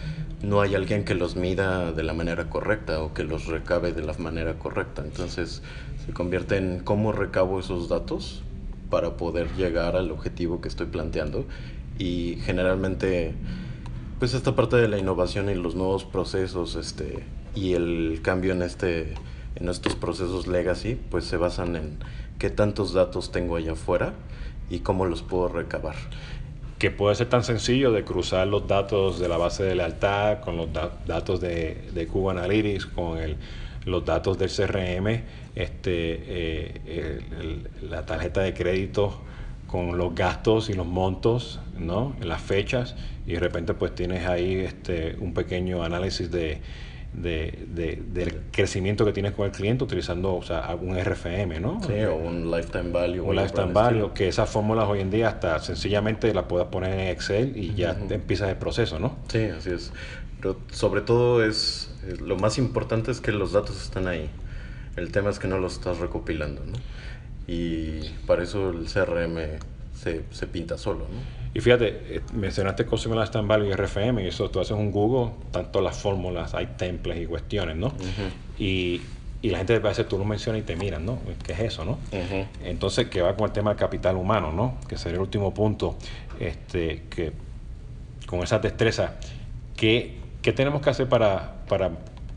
no 0.43 0.61
hay 0.61 0.75
alguien 0.75 1.05
que 1.05 1.15
los 1.15 1.37
mida 1.37 1.93
de 1.93 2.03
la 2.03 2.15
manera 2.15 2.49
correcta 2.49 3.03
o 3.03 3.13
que 3.13 3.25
los 3.25 3.47
recabe 3.47 3.93
de 3.93 4.03
la 4.03 4.15
manera 4.15 4.55
correcta. 4.55 5.03
Entonces 5.03 5.63
se 6.07 6.13
convierte 6.13 6.57
en 6.57 6.81
cómo 6.81 7.13
recabo 7.13 7.61
esos 7.61 7.89
datos 7.89 8.43
para 8.89 9.17
poder 9.17 9.49
llegar 9.57 9.97
al 9.97 10.11
objetivo 10.11 10.61
que 10.61 10.69
estoy 10.69 10.87
planteando. 10.87 11.47
Y 11.99 12.39
generalmente, 12.45 13.35
pues 14.21 14.35
esta 14.35 14.55
parte 14.55 14.77
de 14.77 14.87
la 14.87 14.99
innovación 14.99 15.49
y 15.49 15.55
los 15.55 15.75
nuevos 15.75 16.05
procesos, 16.05 16.77
este, 16.77 17.25
y 17.55 17.73
el 17.73 18.21
cambio 18.23 18.53
en 18.53 18.63
este 18.63 19.15
en 19.57 19.69
estos 19.69 19.97
procesos 19.97 20.47
legacy 20.47 20.95
pues 21.11 21.25
se 21.25 21.37
basan 21.37 21.75
en 21.75 21.99
qué 22.39 22.51
tantos 22.51 22.93
datos 22.93 23.33
tengo 23.33 23.57
allá 23.57 23.73
afuera 23.73 24.13
y 24.69 24.81
cómo 24.81 25.07
los 25.07 25.23
puedo 25.23 25.49
recabar. 25.49 25.97
Que 26.79 26.91
puede 26.91 27.17
ser 27.17 27.29
tan 27.29 27.45
sencillo 27.45 27.93
de 27.93 28.05
cruzar 28.05 28.47
los 28.47 28.69
datos 28.69 29.19
de 29.19 29.29
la 29.29 29.39
base 29.39 29.65
de 29.65 29.75
lealtad 29.75 30.41
con 30.41 30.57
los 30.57 30.73
da 30.73 30.93
datos 31.07 31.41
de, 31.41 31.89
de 31.95 32.07
Cuba 32.07 32.33
Analytics 32.33 32.87
con 32.87 33.19
el, 33.19 33.37
los 33.87 34.05
datos 34.05 34.39
del 34.39 34.51
CRM 34.51 35.23
este 35.55 35.91
eh, 35.95 36.81
el, 36.87 37.41
el, 37.41 37.91
la 37.91 38.05
tarjeta 38.05 38.43
de 38.43 38.53
crédito 38.53 39.21
con 39.71 39.97
los 39.97 40.15
gastos 40.15 40.69
y 40.69 40.75
los 40.75 40.87
montos 40.87 41.61
no 41.79 42.17
las 42.21 42.41
fechas 42.41 42.97
y 43.27 43.35
de 43.35 43.41
repente 43.41 43.75
pues 43.75 43.95
tienes 43.95 44.27
ahí 44.27 44.55
este 44.57 45.17
un 45.21 45.33
pequeño 45.33 45.85
análisis 45.85 46.31
de 46.31 46.61
de, 47.13 47.67
de, 47.67 48.03
del 48.13 48.41
crecimiento 48.53 49.05
que 49.05 49.13
tienes 49.13 49.33
con 49.33 49.47
el 49.47 49.53
cliente 49.53 49.83
utilizando 49.83 50.37
o 50.37 50.43
sea, 50.43 50.77
un 50.81 50.97
RFM, 50.97 51.59
¿no? 51.59 51.81
Sí, 51.85 52.01
o 52.05 52.15
un 52.15 52.51
lifetime 52.51 52.91
value. 52.93 53.25
Un 53.25 53.35
lifetime 53.35 53.73
value, 53.73 54.13
que 54.15 54.29
esas 54.29 54.49
fórmulas 54.49 54.89
hoy 54.89 55.01
en 55.01 55.11
día 55.11 55.29
hasta 55.29 55.59
sencillamente 55.59 56.33
las 56.33 56.45
puedas 56.45 56.69
poner 56.69 56.93
en 56.93 57.09
Excel 57.09 57.57
y 57.57 57.75
ya 57.75 57.93
uh 57.93 58.05
-huh. 58.05 58.13
empiezas 58.13 58.49
el 58.49 58.57
proceso, 58.57 59.01
¿no? 59.01 59.17
Sí, 59.27 59.43
así 59.45 59.71
es. 59.71 59.93
Pero 60.41 60.59
sobre 60.71 61.01
todo 61.01 61.45
es, 61.45 61.93
es, 62.09 62.21
lo 62.21 62.37
más 62.37 62.59
importante 62.59 63.11
es 63.11 63.21
que 63.21 63.33
los 63.33 63.53
datos 63.53 63.83
están 63.83 64.07
ahí. 64.07 64.31
El 64.97 65.11
tema 65.11 65.31
es 65.31 65.41
que 65.41 65.49
no 65.49 65.59
los 65.59 65.75
estás 65.75 65.99
recopilando, 65.99 66.65
¿no? 66.65 66.79
Y 67.47 68.01
para 68.27 68.43
eso 68.43 68.71
el 68.71 68.87
CRM 68.87 69.39
se, 69.95 70.23
se 70.31 70.47
pinta 70.47 70.79
solo, 70.79 71.01
¿no? 71.01 71.41
Y 71.53 71.61
fíjate, 71.61 71.89
eh, 72.09 72.21
mencionaste 72.33 72.87
Customer 72.87 73.19
Lifetime 73.19 73.47
Value 73.47 73.69
y 73.69 73.73
RFM, 73.73 74.23
y 74.23 74.29
eso 74.29 74.51
tú 74.51 74.61
haces 74.61 74.77
un 74.77 74.93
Google, 74.93 75.33
tanto 75.51 75.81
las 75.81 75.97
fórmulas, 75.99 76.55
hay 76.55 76.67
templates 76.77 77.25
y 77.25 77.27
cuestiones, 77.27 77.77
¿no? 77.77 77.89
Uh 77.89 77.91
-huh. 77.91 78.31
y, 78.59 79.01
y, 79.43 79.51
la 79.51 79.59
gente 79.59 79.75
a 79.75 79.79
veces 79.81 80.07
tú 80.07 80.17
lo 80.17 80.25
mencionas 80.25 80.63
y 80.63 80.65
te 80.65 80.77
miran, 80.77 81.05
¿no? 81.05 81.19
¿Qué 81.43 81.53
es 81.53 81.61
eso, 81.61 81.85
no? 81.85 81.93
Uh 82.13 82.17
-huh. 82.17 82.47
Entonces, 82.63 83.09
que 83.09 83.21
va 83.21 83.35
con 83.35 83.47
el 83.47 83.53
tema 83.53 83.71
del 83.71 83.79
capital 83.79 84.17
humano, 84.17 84.53
¿no? 84.53 84.77
Que 84.89 84.97
sería 84.97 85.17
el 85.17 85.23
último 85.23 85.53
punto, 85.53 85.97
este, 86.39 87.03
que 87.11 87.33
con 88.27 88.41
esas 88.45 88.63
destrezas, 88.63 89.11
¿qué, 89.77 90.19
qué 90.43 90.53
tenemos 90.53 90.83
que 90.83 90.91
hacer 90.91 91.09
para, 91.09 91.65
para 91.69 91.91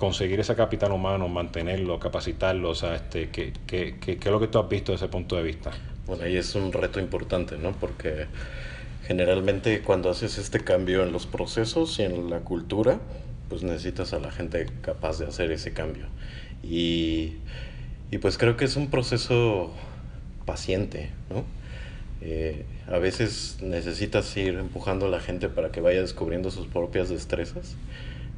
conseguir 0.03 0.37
ese 0.41 0.53
capital 0.53 0.91
humano, 0.91 1.29
mantenerlo, 1.29 1.97
capacitarlo? 1.97 2.71
O 2.71 2.75
sea, 2.75 2.95
este, 2.95 3.29
¿qué, 3.29 3.53
qué, 3.65 3.95
qué, 4.01 4.17
qué 4.17 4.29
es 4.29 4.31
lo 4.33 4.41
que 4.41 4.47
tú 4.47 4.59
has 4.59 4.67
visto 4.67 4.91
desde 4.91 5.05
ese 5.05 5.11
punto 5.11 5.37
de 5.37 5.43
vista? 5.43 5.71
Bueno, 6.05 6.25
ahí 6.25 6.35
es 6.35 6.55
un 6.55 6.73
reto 6.73 6.99
importante, 6.99 7.57
¿no? 7.57 7.71
Porque 7.71 8.25
generalmente 9.07 9.81
cuando 9.81 10.09
haces 10.09 10.37
este 10.37 10.59
cambio 10.59 11.03
en 11.03 11.13
los 11.13 11.25
procesos 11.25 11.99
y 11.99 12.03
en 12.03 12.29
la 12.29 12.39
cultura, 12.39 12.99
pues 13.47 13.63
necesitas 13.63 14.11
a 14.11 14.19
la 14.19 14.29
gente 14.29 14.65
capaz 14.81 15.19
de 15.19 15.25
hacer 15.25 15.51
ese 15.51 15.71
cambio. 15.71 16.07
Y, 16.61 17.35
y 18.11 18.17
pues 18.17 18.37
creo 18.37 18.57
que 18.57 18.65
es 18.65 18.75
un 18.75 18.89
proceso 18.89 19.71
paciente, 20.45 21.11
¿no? 21.29 21.45
Eh, 22.19 22.65
a 22.87 22.97
veces 22.97 23.59
necesitas 23.61 24.35
ir 24.35 24.55
empujando 24.55 25.05
a 25.05 25.09
la 25.09 25.21
gente 25.21 25.47
para 25.47 25.71
que 25.71 25.79
vaya 25.79 26.01
descubriendo 26.01 26.51
sus 26.51 26.67
propias 26.67 27.07
destrezas, 27.07 27.77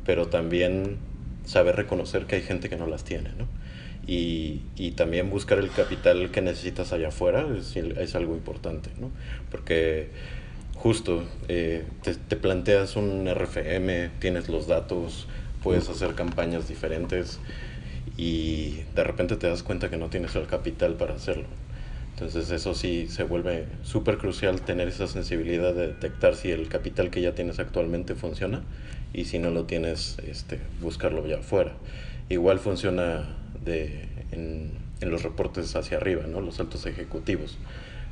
pero 0.05 0.27
también 0.27 0.97
saber 1.45 1.75
reconocer 1.75 2.25
que 2.25 2.35
hay 2.35 2.41
gente 2.41 2.69
que 2.69 2.75
no 2.75 2.87
las 2.87 3.03
tiene, 3.03 3.29
¿no? 3.37 3.47
Y, 4.07 4.61
y 4.75 4.91
también 4.91 5.29
buscar 5.29 5.57
el 5.57 5.71
capital 5.71 6.29
que 6.29 6.41
necesitas 6.41 6.93
allá 6.93 7.07
afuera 7.07 7.45
es, 7.57 8.15
algo 8.15 8.35
importante, 8.35 8.91
¿no? 8.99 9.09
Porque 9.49 10.09
justo 10.75 11.23
eh, 11.47 11.83
te, 12.03 12.13
te, 12.15 12.35
planteas 12.35 12.95
un 12.95 13.27
RFM, 13.27 14.11
tienes 14.19 14.47
los 14.49 14.67
datos, 14.67 15.27
puedes 15.63 15.89
hacer 15.89 16.13
campañas 16.13 16.67
diferentes 16.67 17.39
y 18.17 18.81
de 18.93 19.03
repente 19.03 19.35
te 19.37 19.47
das 19.47 19.63
cuenta 19.63 19.89
que 19.89 19.97
no 19.97 20.09
tienes 20.09 20.35
el 20.35 20.45
capital 20.45 20.93
para 20.93 21.15
hacerlo. 21.15 21.45
Entonces 22.15 22.49
eso 22.49 22.73
sí 22.73 23.07
se 23.09 23.23
vuelve 23.23 23.67
súper 23.83 24.17
crucial 24.17 24.61
tener 24.61 24.87
esa 24.87 25.07
sensibilidad 25.07 25.73
de 25.73 25.87
detectar 25.87 26.35
si 26.35 26.51
el 26.51 26.69
capital 26.69 27.09
que 27.09 27.21
ya 27.21 27.35
tienes 27.35 27.59
actualmente 27.59 28.15
funciona 28.15 28.63
y 29.13 29.25
si 29.25 29.37
no 29.37 29.51
lo 29.51 29.65
tienes, 29.65 30.17
este, 30.25 30.59
buscarlo 30.81 31.27
ya 31.27 31.39
afuera. 31.39 31.73
Igual 32.29 32.59
funciona 32.59 33.25
de, 33.63 34.07
en, 34.31 34.71
en 35.01 35.11
los 35.11 35.23
reportes 35.23 35.75
hacia 35.75 35.97
arriba, 35.97 36.23
¿no? 36.27 36.39
los 36.41 36.59
altos 36.59 36.85
ejecutivos. 36.85 37.57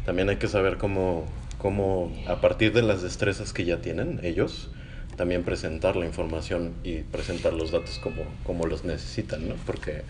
También 0.06 0.30
hay 0.30 0.36
que 0.36 0.50
saber 0.50 0.78
cómo 0.78 1.26
cómo 1.64 2.12
a 2.28 2.42
partir 2.42 2.74
de 2.74 2.82
las 2.82 3.02
destrezas 3.02 3.54
que 3.54 3.64
ya 3.64 3.78
tienen 3.78 4.20
ellos, 4.22 4.70
también 5.16 5.44
presentar 5.44 5.96
la 5.96 6.06
información 6.06 6.74
y 6.84 7.04
presentar 7.04 7.54
los 7.54 7.72
datos 7.72 8.00
como, 8.00 8.24
como 8.44 8.68
los 8.68 8.84
necesitan, 8.84 9.48
¿no? 9.48 9.56
Porque 9.66 10.02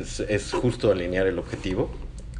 es, 0.00 0.20
es, 0.20 0.52
justo 0.52 0.92
alinear 0.92 1.26
el 1.26 1.40
objetivo 1.40 1.90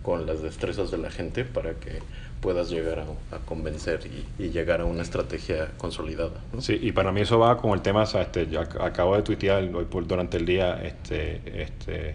con 0.02 0.26
las 0.26 0.43
destrezas 0.43 0.90
de 0.90 0.99
la 0.99 1.11
gente 1.11 1.45
para 1.45 1.75
que 1.75 2.00
puedas 2.40 2.71
llegar 2.71 3.00
a, 3.00 3.37
a 3.37 3.38
convencer 3.40 4.00
y, 4.07 4.45
y, 4.45 4.50
llegar 4.50 4.81
a 4.81 4.85
una 4.85 5.02
estrategia 5.02 5.73
consolidada. 5.76 6.40
¿no? 6.52 6.61
Sí, 6.61 6.78
y 6.81 6.93
para 6.93 7.12
mí 7.12 7.21
eso 7.21 7.38
va 7.38 7.59
con 7.59 7.73
el 7.73 7.83
tema, 7.83 8.02
o 8.02 8.07
sea, 8.07 8.23
este, 8.23 8.47
yo 8.47 8.61
acabo 8.61 9.17
de 9.17 9.23
tuitear 9.23 9.62
hoy 9.75 9.85
por, 9.87 10.07
durante 10.07 10.37
el 10.37 10.47
día 10.47 10.81
este, 10.83 11.40
este, 11.62 12.14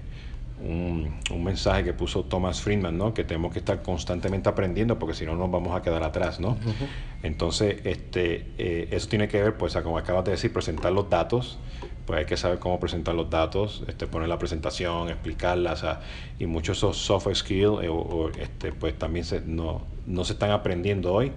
un, 0.64 1.20
un, 1.30 1.44
mensaje 1.44 1.84
que 1.84 1.94
puso 1.94 2.24
Thomas 2.24 2.62
Friedman, 2.62 2.98
¿no? 2.98 3.14
Que 3.14 3.24
tenemos 3.24 3.52
que 3.52 3.60
estar 3.60 3.82
constantemente 3.82 4.48
aprendiendo 4.48 4.98
porque 4.98 5.14
si 5.14 5.26
no 5.26 5.36
nos 5.36 5.52
vamos 5.52 5.76
a 5.76 5.82
quedar 5.82 6.04
atrás, 6.04 6.40
¿no? 6.40 6.52
Uh 6.52 6.54
-huh. 6.54 6.88
Entonces, 7.24 7.78
este, 7.84 8.48
eh, 8.58 8.88
eso 8.92 9.10
tiene 9.10 9.28
que 9.28 9.42
ver, 9.42 9.58
pues, 9.58 9.76
como 9.76 9.98
acabas 9.98 10.24
de 10.26 10.32
decir, 10.32 10.54
presentar 10.54 10.92
los 10.94 11.10
datos, 11.10 11.60
pues 12.06 12.20
hay 12.20 12.26
que 12.26 12.38
saber 12.38 12.60
cómo 12.60 12.80
presentar 12.80 13.16
los 13.16 13.30
datos, 13.30 13.84
este, 13.88 14.08
poner 14.08 14.28
la 14.28 14.38
presentación, 14.38 15.10
explicarla, 15.10 15.74
o 15.74 15.76
sea, 15.76 16.02
y 16.40 16.46
muchos 16.46 16.78
esos 16.78 16.98
software 16.98 17.36
skills, 17.36 17.84
eh, 17.84 17.90
o, 17.90 17.96
o, 17.96 18.30
este, 18.30 18.72
pues 18.74 18.98
también 18.98 19.24
se, 19.26 19.42
no, 19.42 19.82
no 20.06 20.26
se 20.26 20.34
están 20.34 20.52
aprendiendo 20.52 21.14
hoy 21.14 21.32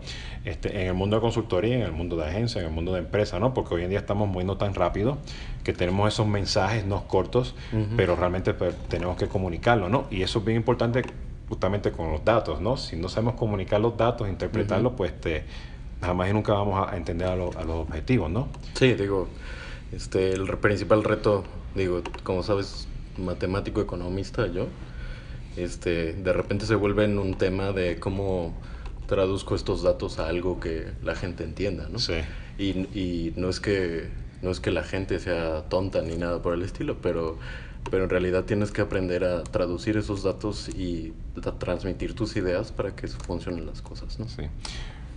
este, 0.44 0.82
en 0.82 0.88
el 0.88 0.94
mundo 0.94 1.16
de 1.16 1.22
consultoría, 1.22 1.76
en 1.76 1.82
el 1.82 1.92
mundo 1.92 2.16
de 2.16 2.26
agencia, 2.26 2.60
en 2.60 2.66
el 2.68 2.72
mundo 2.72 2.92
de 2.92 3.00
empresa, 3.00 3.38
¿no? 3.38 3.54
Porque 3.54 3.74
hoy 3.74 3.84
en 3.84 3.90
día 3.90 4.00
estamos 4.00 4.28
moviendo 4.28 4.56
tan 4.56 4.74
rápido 4.74 5.18
que 5.62 5.72
tenemos 5.72 6.12
esos 6.12 6.26
mensajes 6.26 6.84
no 6.84 7.06
cortos, 7.06 7.54
uh 7.72 7.76
-huh. 7.76 7.86
pero 7.96 8.16
realmente 8.16 8.54
pues, 8.54 8.74
tenemos 8.88 9.16
que 9.16 9.28
comunicarlo, 9.28 9.88
¿no? 9.88 10.06
Y 10.10 10.22
eso 10.22 10.40
es 10.40 10.44
bien 10.44 10.56
importante 10.56 11.02
justamente 11.48 11.92
con 11.92 12.10
los 12.10 12.24
datos, 12.24 12.60
¿no? 12.60 12.76
Si 12.76 12.96
no 12.96 13.08
sabemos 13.08 13.34
comunicar 13.34 13.80
los 13.80 13.96
datos, 13.96 14.28
interpretarlos, 14.28 14.92
uh 14.92 14.94
-huh. 14.94 14.98
pues 14.98 15.12
este, 15.12 15.44
jamás 16.00 16.28
y 16.28 16.32
nunca 16.32 16.52
vamos 16.52 16.88
a 16.88 16.96
entender 16.96 17.28
a, 17.28 17.36
lo, 17.36 17.50
a 17.56 17.62
los 17.62 17.76
objetivos, 17.86 18.30
¿no? 18.30 18.48
Sí, 18.74 18.94
digo, 18.94 19.28
este, 19.96 20.32
el 20.32 20.46
principal 20.58 21.02
reto, 21.02 21.44
digo, 21.74 22.02
como 22.22 22.42
sabes, 22.42 22.86
matemático 23.16 23.80
economista 23.80 24.46
yo, 24.46 24.66
este, 25.56 26.12
de 26.12 26.32
repente 26.34 26.66
se 26.66 26.74
vuelve 26.74 27.04
en 27.04 27.18
un 27.18 27.38
tema 27.38 27.72
de 27.72 27.98
cómo 27.98 28.54
traduzco 29.06 29.54
estos 29.54 29.82
datos 29.82 30.18
a 30.18 30.28
algo 30.28 30.60
que 30.60 30.88
la 31.02 31.14
gente 31.14 31.44
entienda, 31.44 31.88
¿no? 31.90 31.98
Sí. 31.98 32.14
Y, 32.58 32.70
y 32.98 33.32
no 33.36 33.48
es 33.48 33.60
que 33.60 34.10
no 34.42 34.50
es 34.50 34.60
que 34.60 34.70
la 34.70 34.82
gente 34.82 35.18
sea 35.18 35.62
tonta 35.70 36.02
ni 36.02 36.18
nada 36.18 36.42
por 36.42 36.52
el 36.52 36.62
estilo, 36.62 36.98
pero 37.00 37.38
pero 37.90 38.04
en 38.04 38.10
realidad 38.10 38.44
tienes 38.44 38.72
que 38.72 38.80
aprender 38.80 39.24
a 39.24 39.44
traducir 39.44 39.96
esos 39.96 40.22
datos 40.22 40.68
y 40.68 41.14
a 41.44 41.52
transmitir 41.52 42.14
tus 42.14 42.36
ideas 42.36 42.72
para 42.72 42.94
que 42.94 43.06
funcionen 43.08 43.66
las 43.66 43.80
cosas, 43.80 44.18
¿no? 44.18 44.28
Sí. 44.28 44.42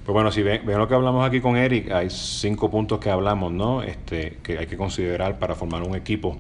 Pues 0.10 0.16
bueno, 0.16 0.32
si 0.32 0.42
ven, 0.42 0.66
ven, 0.66 0.80
lo 0.80 0.88
que 0.88 0.96
hablamos 0.96 1.24
aquí 1.24 1.40
con 1.40 1.56
Eric, 1.56 1.92
hay 1.92 2.10
cinco 2.10 2.72
puntos 2.72 2.98
que 2.98 3.12
hablamos, 3.12 3.52
¿no? 3.52 3.84
Este, 3.84 4.40
que 4.42 4.58
hay 4.58 4.66
que 4.66 4.76
considerar 4.76 5.38
para 5.38 5.54
formar 5.54 5.84
un 5.84 5.96
equipo 5.96 6.40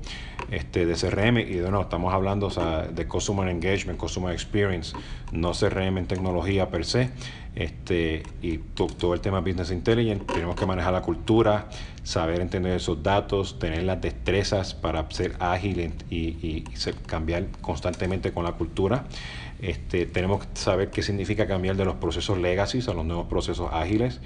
este, 0.49 0.87
de 0.87 0.95
CRM 0.95 1.37
y 1.37 1.53
de 1.53 1.79
estamos 1.79 2.11
hablando 2.11 2.47
o 2.47 2.49
sea, 2.49 2.87
de 2.87 3.07
Customer 3.07 3.47
Engagement, 3.47 3.99
Customer 3.99 4.33
Experience, 4.33 4.97
no 5.31 5.51
CRM 5.51 5.99
en 5.99 6.07
tecnología 6.07 6.71
per 6.71 6.83
se, 6.83 7.11
este, 7.53 8.23
y 8.41 8.57
to, 8.57 8.87
todo 8.87 9.13
el 9.13 9.21
tema 9.21 9.39
Business 9.41 9.69
Intelligence, 9.69 10.25
tenemos 10.25 10.55
que 10.55 10.65
manejar 10.65 10.93
la 10.93 11.03
cultura, 11.03 11.69
saber 12.01 12.41
entender 12.41 12.73
esos 12.73 13.03
datos, 13.03 13.59
tener 13.59 13.83
las 13.83 14.01
destrezas 14.01 14.73
para 14.73 15.09
ser 15.11 15.35
ágil 15.39 15.93
y, 16.09 16.63
cambiar 17.05 17.45
constantemente 17.61 18.31
con 18.31 18.45
la 18.45 18.53
cultura. 18.53 19.05
Este, 19.61 20.05
tenemos 20.05 20.45
que 20.45 20.47
saber 20.53 20.89
qué 20.89 21.01
significa 21.01 21.47
cambiar 21.47 21.75
de 21.75 21.85
los 21.85 21.95
procesos 21.95 22.37
legacy 22.37 22.79
a 22.87 22.93
los 22.93 23.05
nuevos 23.05 23.27
procesos 23.27 23.69
ágiles. 23.71 24.21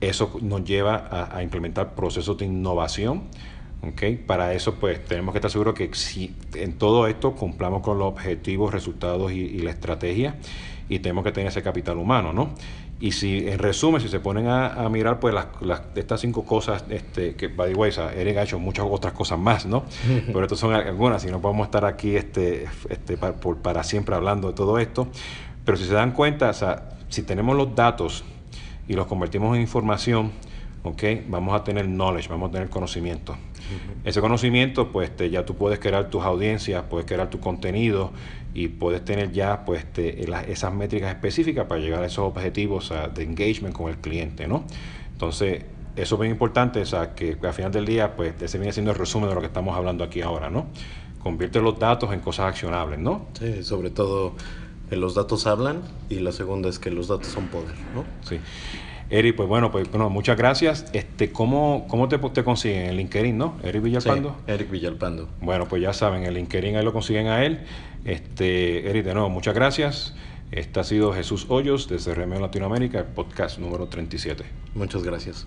Eso 0.00 0.38
nos 0.42 0.64
lleva 0.64 0.96
a, 0.96 1.36
a 1.36 1.42
implementar 1.42 1.94
procesos 1.94 2.36
de 2.38 2.46
innovación. 2.46 3.24
Okay. 3.80 4.16
Para 4.16 4.54
eso, 4.54 4.74
pues 4.74 5.04
tenemos 5.04 5.32
que 5.32 5.38
estar 5.38 5.50
seguros 5.50 5.74
que 5.74 5.88
si 5.94 6.34
en 6.54 6.72
todo 6.78 7.06
esto 7.06 7.34
cumplamos 7.36 7.80
con 7.82 7.98
los 7.98 8.08
objetivos, 8.08 8.72
resultados 8.72 9.30
y, 9.30 9.36
y 9.36 9.58
la 9.60 9.70
estrategia 9.70 10.34
y 10.88 10.98
tenemos 10.98 11.22
que 11.22 11.32
tener 11.32 11.48
ese 11.48 11.62
capital 11.62 11.98
humano, 11.98 12.32
¿no? 12.32 12.54
Y 13.00 13.12
si, 13.12 13.46
en 13.48 13.58
resumen, 13.60 14.00
si 14.00 14.08
se 14.08 14.18
ponen 14.18 14.48
a, 14.48 14.72
a 14.72 14.88
mirar, 14.88 15.20
pues 15.20 15.32
las, 15.32 15.46
las, 15.60 15.82
estas 15.94 16.20
cinco 16.20 16.44
cosas, 16.44 16.84
este, 16.90 17.36
que, 17.36 17.46
by 17.46 17.72
the 17.72 17.78
way, 17.78 17.90
o 17.90 17.92
sea, 17.92 18.12
Eric 18.12 18.38
ha 18.38 18.42
hecho 18.42 18.58
muchas 18.58 18.86
otras 18.90 19.12
cosas 19.12 19.38
más, 19.38 19.66
¿no? 19.66 19.84
Pero 20.26 20.42
estas 20.42 20.58
son 20.58 20.74
algunas, 20.74 21.22
si 21.22 21.30
no 21.30 21.40
podemos 21.40 21.66
estar 21.66 21.84
aquí 21.84 22.16
este, 22.16 22.66
este, 22.88 23.16
para, 23.16 23.34
por, 23.34 23.58
para 23.58 23.84
siempre 23.84 24.16
hablando 24.16 24.48
de 24.48 24.54
todo 24.54 24.78
esto. 24.78 25.08
Pero 25.64 25.78
si 25.78 25.84
se 25.84 25.94
dan 25.94 26.10
cuenta, 26.10 26.50
o 26.50 26.54
sea, 26.54 26.88
si 27.08 27.22
tenemos 27.22 27.56
los 27.56 27.74
datos 27.74 28.24
y 28.88 28.94
los 28.94 29.06
convertimos 29.06 29.54
en 29.54 29.62
información, 29.62 30.32
¿ok? 30.82 31.02
Vamos 31.28 31.54
a 31.54 31.62
tener 31.62 31.86
knowledge, 31.86 32.28
vamos 32.28 32.48
a 32.48 32.52
tener 32.52 32.68
conocimiento. 32.68 33.36
Ese 34.04 34.20
conocimiento, 34.20 34.90
pues 34.92 35.14
te, 35.14 35.30
ya 35.30 35.44
tú 35.44 35.54
puedes 35.54 35.78
crear 35.78 36.10
tus 36.10 36.24
audiencias, 36.24 36.84
puedes 36.88 37.06
crear 37.06 37.30
tu 37.30 37.40
contenido 37.40 38.12
y 38.54 38.68
puedes 38.68 39.04
tener 39.04 39.32
ya 39.32 39.64
pues 39.64 39.84
te, 39.92 40.26
las, 40.26 40.48
esas 40.48 40.72
métricas 40.72 41.10
específicas 41.10 41.66
para 41.66 41.80
llegar 41.80 42.02
a 42.02 42.06
esos 42.06 42.24
objetivos 42.24 42.92
de 43.14 43.22
engagement 43.22 43.74
con 43.74 43.88
el 43.90 43.98
cliente, 43.98 44.46
¿no? 44.46 44.64
Entonces, 45.12 45.64
eso 45.96 46.14
es 46.14 46.20
bien 46.20 46.32
importante, 46.32 46.80
o 46.80 46.86
sea, 46.86 47.14
que 47.14 47.36
al 47.42 47.52
final 47.52 47.72
del 47.72 47.84
día, 47.84 48.14
pues 48.14 48.40
ese 48.40 48.58
viene 48.58 48.72
siendo 48.72 48.92
el 48.92 48.96
resumen 48.96 49.28
de 49.28 49.34
lo 49.34 49.40
que 49.40 49.48
estamos 49.48 49.76
hablando 49.76 50.04
aquí 50.04 50.22
ahora, 50.22 50.48
¿no? 50.48 50.66
Convierte 51.22 51.60
los 51.60 51.78
datos 51.78 52.12
en 52.12 52.20
cosas 52.20 52.46
accionables, 52.46 53.00
¿no? 53.00 53.26
Sí, 53.38 53.64
sobre 53.64 53.90
todo 53.90 54.34
los 54.90 55.14
datos 55.14 55.46
hablan 55.46 55.82
y 56.08 56.20
la 56.20 56.32
segunda 56.32 56.68
es 56.68 56.78
que 56.78 56.90
los 56.90 57.08
datos 57.08 57.26
son 57.26 57.48
poder, 57.48 57.74
¿no? 57.94 58.04
Sí. 58.22 58.38
Eric, 59.10 59.36
pues 59.36 59.48
bueno, 59.48 59.70
pues 59.70 59.90
bueno, 59.90 60.10
muchas 60.10 60.36
gracias. 60.36 60.86
Este, 60.92 61.32
¿Cómo, 61.32 61.86
cómo 61.88 62.08
te, 62.08 62.18
te 62.18 62.44
consiguen? 62.44 62.86
En 62.86 62.96
LinkedIn, 62.96 63.38
¿no? 63.38 63.56
Eric 63.62 63.82
Villalpando. 63.82 64.36
Sí, 64.46 64.52
Eric 64.52 64.70
Villalpando. 64.70 65.28
Bueno, 65.40 65.66
pues 65.66 65.80
ya 65.80 65.92
saben, 65.92 66.24
en 66.24 66.34
LinkedIn 66.34 66.76
ahí 66.76 66.84
lo 66.84 66.92
consiguen 66.92 67.28
a 67.28 67.44
él. 67.44 67.60
Este, 68.04 68.88
Eric, 68.88 69.04
de 69.04 69.14
nuevo, 69.14 69.30
muchas 69.30 69.54
gracias. 69.54 70.14
Este 70.50 70.80
ha 70.80 70.84
sido 70.84 71.12
Jesús 71.12 71.46
Hoyos 71.48 71.88
desde 71.88 72.14
Remeo 72.14 72.40
Latinoamérica, 72.40 72.98
el 73.00 73.06
podcast 73.06 73.58
número 73.58 73.86
37. 73.86 74.44
Muchas 74.74 75.02
gracias. 75.02 75.46